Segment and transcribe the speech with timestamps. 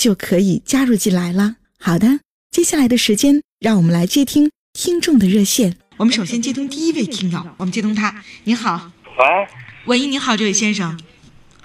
[0.00, 1.56] 就可以加入进来了。
[1.78, 5.76] 好的，接下来的时间，让我们来接听听众的热线。
[5.98, 8.24] 我们首先接通第一位听友，我们接通他。
[8.44, 9.46] 您好，喂，
[9.84, 10.98] 喂，你好，这位先生，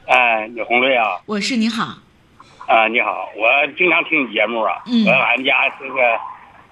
[0.05, 1.21] 哎，李红瑞啊？
[1.25, 1.97] 我是你好，
[2.67, 4.83] 啊，你好，我经常听你节目啊。
[4.85, 6.19] 嗯我俺家这个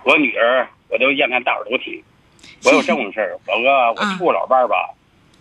[0.04, 2.04] 我女儿，我都让她大伙儿都听。
[2.66, 4.94] 我有这种事儿，我个我啊处老伴儿吧，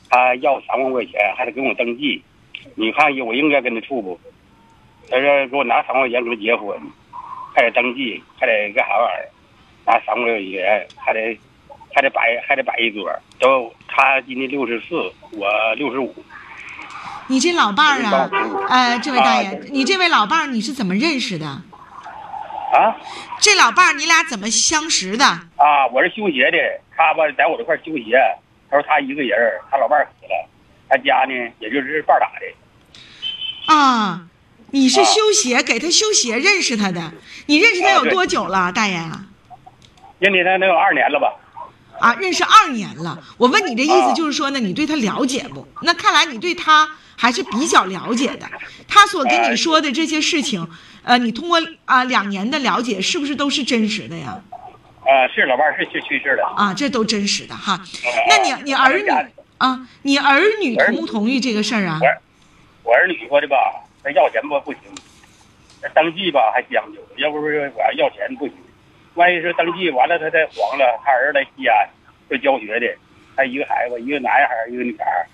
[0.08, 2.22] 他要三万块钱，还得给我登记。
[2.77, 4.20] 你看我应该跟他处不？
[5.11, 6.78] 他说给我拿三万块钱给他结婚，
[7.55, 9.28] 还得登记，还得干啥玩意儿？
[9.84, 11.39] 拿三万块钱，还得
[11.95, 13.11] 还得摆还得摆一桌。
[13.39, 16.14] 都他今年六十四，我六十五。
[17.28, 18.30] 你这老伴儿啊
[18.69, 21.47] 呃，这位大爷啊，你这位老伴儿你是怎么认识的？
[21.47, 22.97] 啊
[23.39, 25.25] 这老伴儿你俩怎么相识的？
[25.25, 25.86] 啊！
[25.92, 26.58] 我是修鞋的，
[26.97, 28.19] 他吧在我这块儿修鞋。
[28.70, 30.48] 他说他一个人，他老伴儿死了，
[30.89, 33.75] 他家呢也就是半打的。
[33.75, 34.27] 啊，
[34.72, 37.12] 你是啊修鞋，给他修鞋认识他的。
[37.46, 39.26] 你认识他有多久了，大爷啊？
[40.18, 41.30] 认识他能有二年了吧？
[42.00, 43.22] 啊，认识二年了。
[43.36, 45.68] 我问你这意思啊就是说呢，你对他了解不？
[45.82, 48.48] 那看来你对他还是比较了解的。
[48.88, 50.66] 他所跟你哎说的这些事情，
[51.02, 54.40] 呃，你通过啊两年的了解，是不是都是真实的呀？
[55.05, 56.55] 啊，是老伴儿是去去世了。
[56.56, 57.78] 啊，这都真实的哈。
[58.30, 59.11] 那你你儿女
[59.58, 62.00] 啊，你儿女同不同意这个事儿啊？
[62.84, 63.56] 我我儿女说的吧，
[64.02, 64.80] 他要钱吧不行，
[65.95, 68.55] 登记吧还将就，要不是我要钱不行。
[69.14, 71.89] 万一是登记完了他再黄了，他儿子来西安
[72.29, 72.86] 会教学的，
[73.36, 75.27] 他一个孩子，一个男孩儿，一个女孩儿，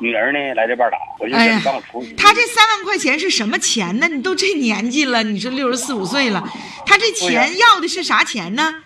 [0.00, 2.14] 女儿呢来这边打，我就哎呀说你帮我处理。
[2.14, 4.06] 他这三万块钱是什么钱呢？
[4.08, 6.44] 你都这年纪了，你说六十四五岁了，
[6.84, 8.82] 他这钱要的是啥钱呢？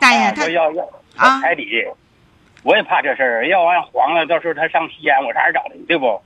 [0.00, 0.84] 大爷，啊他要要
[1.16, 1.84] 啊彩礼，
[2.68, 5.74] 我也怕这事儿，要完黄了，到时候他上西安，我上哪儿找他？
[5.86, 6.20] 对不？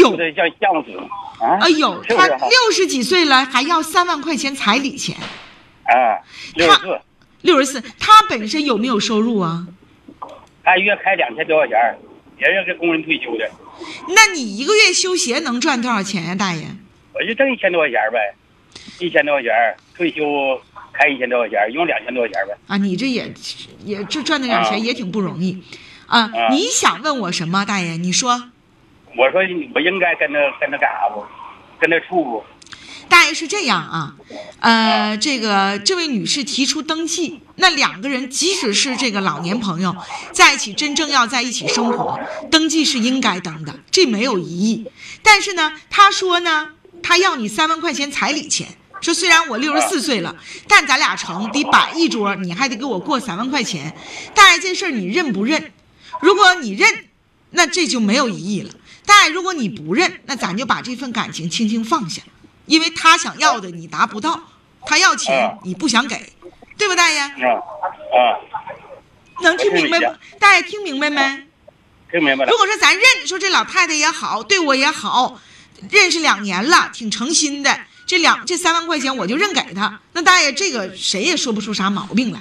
[0.00, 0.96] 有不得像像死
[1.38, 1.58] 啊？
[1.60, 2.16] 哎呦，是是？
[2.16, 5.14] 他六十几岁了，还要三万块钱彩礼钱。
[5.84, 6.16] 啊，
[6.54, 7.00] 六十四，
[7.42, 9.66] 六十四，他本身有没有收入啊？
[10.64, 11.94] 他月开两千多块钱儿，
[12.38, 13.46] 也是给工人退休的，
[14.08, 16.64] 那你一个月修鞋能赚多少钱呀、大爷？
[17.12, 18.34] 我就挣一千多块钱呗，
[18.98, 19.52] 一千多块钱
[19.94, 20.24] 退休
[20.98, 22.56] 开一千多块钱儿，一共两千多块钱儿呗。
[22.66, 23.32] 啊，你这也
[23.84, 25.62] 也这赚那点钱啊也挺不容易，
[26.06, 27.96] 啊，啊你想问我什么，大爷？
[27.96, 28.50] 你说，
[29.16, 29.40] 我说
[29.74, 31.24] 我应该跟他跟他干啥不？
[31.78, 32.44] 跟他处不？
[33.08, 34.16] 大爷是这样啊，
[34.58, 39.94] 呃，这个这位女士提出登记，那两个人即使是这个老年朋友
[40.32, 42.18] 在一起，真正要在一起生活，
[42.50, 44.90] 登记是应该登的，这没有疑义。
[45.22, 46.70] 但是呢，他说呢，
[47.00, 48.66] 他要你三万块钱彩礼钱，
[49.00, 50.34] 说虽然我六十四岁了，
[50.66, 53.94] 但咱俩成得摆一桌，你还得给我过三万块钱。
[54.34, 55.72] 大爷，这事儿你认不认？
[56.20, 57.04] 如果你认，
[57.50, 58.72] 那这就没有异议了。
[59.04, 62.22] 大爷，如果你不认，那咱就把这份感情轻轻放下，
[62.64, 64.40] 因为他想要的你达不到，
[64.86, 66.32] 他要钱嗯你不想给，
[66.76, 67.20] 对吧，大爷？
[67.20, 67.28] 啊
[68.16, 68.16] 啊，
[69.42, 70.18] 能听明白不我听明白？
[70.40, 71.46] 大爷听明白没？
[72.10, 72.56] 听明白了如？
[72.56, 75.38] 果说咱认，说这老太太也好，对我也好，
[75.90, 82.40] 认识两年了，挺诚心的，这两这三万块钱我就认给他，那大爷这个谁也说不出啥毛病来，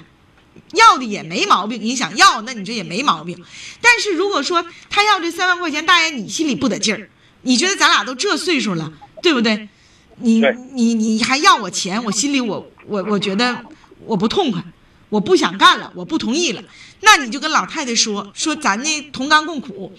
[0.73, 3.43] 要的也没毛病，你想要，那你这也没毛病。
[3.81, 7.09] 但是如果说他要这三万块钱，大爷你心里不得劲儿，
[7.41, 9.67] 你觉得咱俩都这岁数了，对不对？
[10.19, 10.41] 你
[10.71, 13.65] 你你还要我钱，我心里我我我觉得
[14.05, 14.63] 我不痛快，
[15.09, 16.63] 我不想干了，我不同意了。
[17.01, 19.91] 那你就跟老太太说说，咱呢同甘共苦，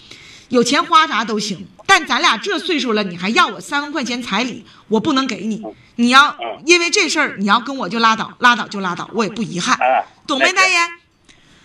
[0.49, 5.61] 有钱花啥都行，但咱俩这岁数了，你还要我三万块钱彩礼，我不能给你。
[5.95, 10.77] 你要嗯因为这事儿，你要跟我就拉倒，拉倒就拉倒，我也不遗憾，啊，懂没，大爷？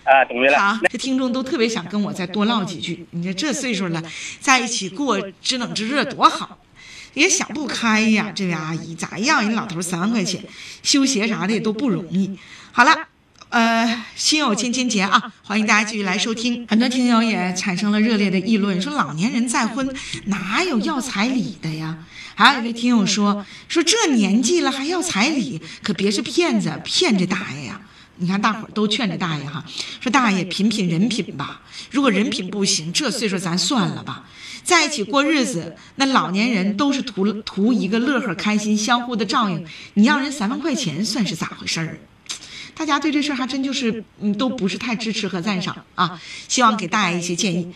[0.04, 3.06] 啊，懂了这听众都特别想跟我再多唠几句。
[3.12, 4.02] 你说这岁数了，
[4.40, 6.58] 在一起过知冷知热多好。
[7.14, 9.42] 也想不开呀，这位阿姨咋样？
[9.42, 10.42] 人老头三万块钱，
[10.82, 12.36] 修鞋啥的也都不容易。
[12.72, 13.08] 好了。
[13.52, 15.30] 呃，心有千千结啊！
[15.42, 16.66] 欢迎大家继续来收听。
[16.66, 19.94] 很多听友也产生了热烈的议论，说老年人再婚
[20.24, 21.98] 哪有要彩礼的呀？
[22.34, 27.78] 还有一位听友说，说这年纪了还要彩礼，可别是骗子骗这大爷呀！
[28.16, 29.62] 你看大伙儿都劝着大爷哈，
[30.00, 31.60] 说大爷品品人品吧，
[31.90, 34.24] 如果人品不行，这岁数咱算了吧。
[34.64, 39.66] 在一起过日子，那老年人都是图图一个乐呵开心，相互的照应。
[39.92, 41.98] 你要人三万块钱，算是咋回事儿？
[42.74, 46.20] 大家对这事儿还真就是，嗯，都不是太支持和赞赏啊。
[46.48, 47.72] 希望给大家一些建议。